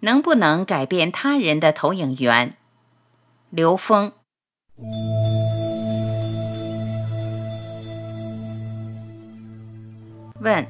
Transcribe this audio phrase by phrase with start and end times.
[0.00, 2.54] 能不能改变他人的投影源？
[3.48, 4.12] 刘峰
[10.40, 10.66] 问：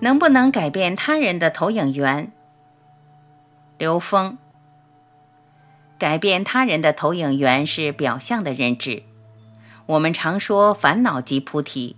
[0.00, 2.30] 能不能改变他人的投影源？
[3.78, 4.36] 刘峰：
[5.98, 9.02] 改变他人的投影源是表象的认知。
[9.86, 11.96] 我们常说烦恼即菩提。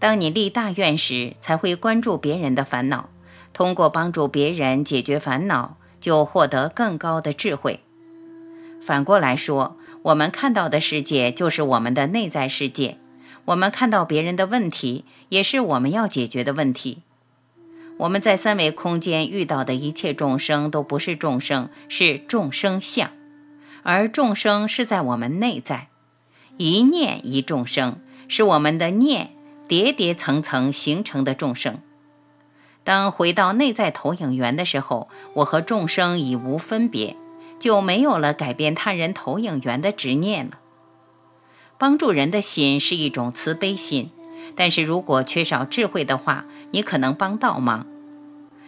[0.00, 3.10] 当你立大愿时，才会关注别人的烦恼。
[3.52, 7.80] 通过帮助别人解决烦恼，就获得更高的智慧。
[8.80, 12.96] 反过来说，我们看到的世界就是我们的内在世界，
[13.44, 17.02] 我们看到别人的问题，也是我们要解决的问题。
[17.98, 23.10] 我们在三维空间遇到的一切众生都不是众生，是众生相，
[23.82, 25.88] 而众生是在我们内在，
[26.56, 29.32] 一念一众生，是我们的念
[29.68, 31.82] 叠叠层层形成的众生。
[32.82, 37.16] 当回到内在投影源的时候，我和众生已无分别，
[37.58, 40.52] 就没有了改变他人投影源的执念了。
[41.78, 44.10] 帮助人的心是一种慈悲心，
[44.56, 47.86] 但是如果缺少智慧的话，你可能帮倒忙。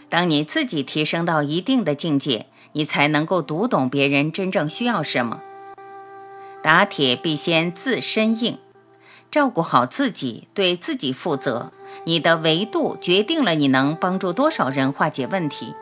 [0.08, 5.40] 当你自己提升到一定的境界，你才能够读懂别人真正需要什么。
[6.62, 8.58] 打铁必先自身硬。
[9.30, 11.72] 照顾好自己，对自己负责。
[12.04, 15.74] 你的维度决定了你能帮助多少人化解问题，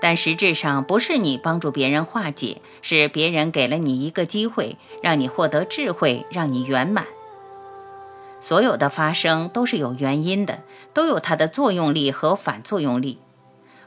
[0.00, 7.06] 但实质上不是你帮助别人化解，是别人给了你一个机会，让你获得智慧，让你圆满。
[8.40, 10.62] 所有的发生都是有原因的，
[10.92, 13.18] 都有它的作用力和反作用力。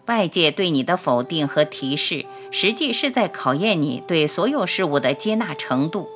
[0.06, 6.08] 外界对你的否定和提示，实际是在考验你对所有事物的接纳程度。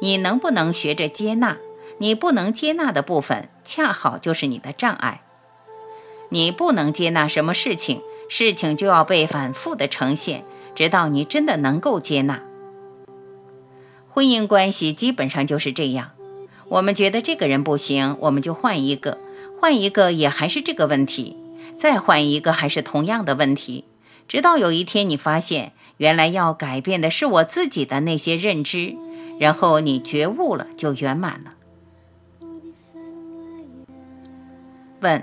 [0.00, 1.56] 你能不能学着接纳？
[1.98, 5.22] 你不能接纳的部分，恰好就是你的障碍。
[6.30, 10.44] 你不能接纳什么事情，事情就要被反复的呈现，
[10.74, 12.42] 直到你真的能够接纳。
[14.10, 16.10] 婚姻关系基本上就是这样，
[16.68, 19.18] 我们觉得这个人不行，我们就换一个，
[19.60, 21.36] 换一个也还是这个问题，
[21.76, 23.84] 再换一个还是同样的问题，
[24.26, 28.96] 直到有一天你发现，原来要改变的是我自己的那些认知，
[29.38, 31.52] 然后你觉悟了，就圆满了。
[35.04, 35.22] 问：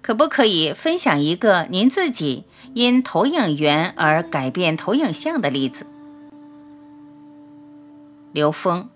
[0.00, 5.86] 可不可以分享一个您自己因投影源而改变投影像的例子？
[8.32, 8.88] 刘峰，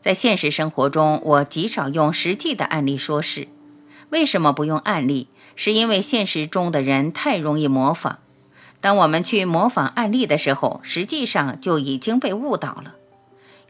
[0.00, 3.46] 在现实生活中，我极少用实际的案例说事。
[4.10, 5.28] 为什么不用案例？
[5.56, 8.18] 是因为现实中的人太容易模仿。
[8.80, 12.96] 当我们去模仿案例的时候，实际上就已经被误导了。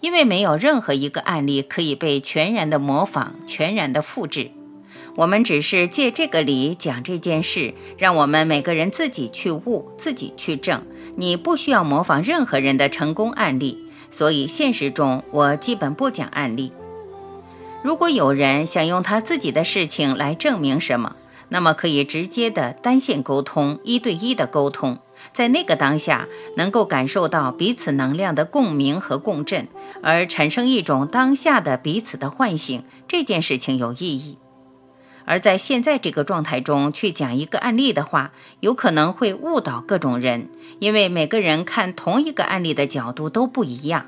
[0.05, 4.51] 因为没有任何一个案例可以被全然的模仿、全然的复制，
[5.17, 10.83] 我们只是借这个理讲这件事，让我们每个人自己去悟、自己去证。
[11.17, 16.71] 你不需要模仿任何人的成功案例，所以现实中我基本不讲案例。
[17.83, 21.17] 如果有人想用他自己的事情来证明什么，
[21.49, 24.99] 那么可以直接的单线沟通、一对一的沟通。
[25.33, 29.69] 在那个当下，能够感受到彼此能量的共鸣和共振，
[30.03, 34.39] 而产生一种当下的彼此的唤醒，这件事情有意义。
[35.27, 44.05] 而在现在这个状态中去讲一个案例的话，有可能会误导各种人，因为每个人看同一个案例的角度都不一样。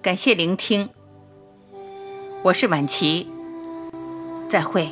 [0.00, 0.88] 感谢聆听，
[2.44, 3.28] 我是晚琪，
[4.48, 4.88] 再会。